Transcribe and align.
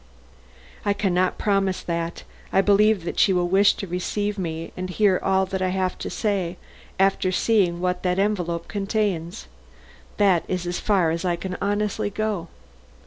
"I 0.83 0.93
can 0.93 1.13
not 1.13 1.37
promise 1.37 1.83
that. 1.83 2.23
I 2.51 2.61
believe 2.61 3.03
that 3.03 3.19
she 3.19 3.33
will 3.33 3.47
wish 3.47 3.75
to 3.75 3.85
receive 3.85 4.39
me 4.39 4.71
and 4.75 4.89
hear 4.89 5.19
all 5.21 5.47
I 5.53 5.67
have 5.67 5.95
to 5.99 6.09
say 6.09 6.57
after 6.99 7.31
seeing 7.31 7.81
what 7.81 8.01
that 8.01 8.17
envelope 8.17 8.67
contains. 8.67 9.45
That 10.17 10.43
is 10.47 10.65
as 10.65 10.79
far 10.79 11.11
as 11.11 11.23
I 11.23 11.35
can 11.35 11.55
honestly 11.61 12.09
go." 12.09 12.47